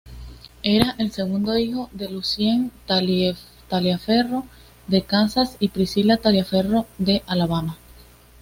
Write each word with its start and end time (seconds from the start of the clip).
Era 0.63 0.95
el 0.97 1.11
segundo 1.11 1.55
hijo 1.59 1.87
de 1.93 2.09
Lucien 2.09 2.71
Taliaferro, 2.87 4.47
de 4.87 5.03
Kansas 5.03 5.57
y 5.59 5.67
Priscila 5.67 6.17
Taliaferro, 6.17 6.87
de 6.97 7.21
Alabama. 7.27 7.77